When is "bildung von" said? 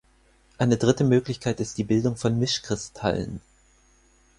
1.83-2.39